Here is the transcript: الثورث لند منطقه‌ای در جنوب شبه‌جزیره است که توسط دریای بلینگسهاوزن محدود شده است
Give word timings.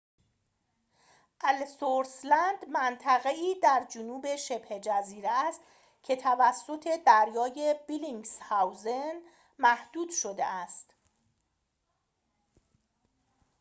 الثورث 1.49 2.25
لند 2.25 2.65
منطقه‌ای 2.69 3.55
در 3.63 3.85
جنوب 3.89 4.35
شبه‌جزیره 4.35 5.29
است 5.29 5.61
که 6.03 6.15
توسط 6.15 6.87
دریای 7.05 7.75
بلینگسهاوزن 7.87 9.19
محدود 9.59 10.09
شده 10.11 10.45
است 10.45 10.93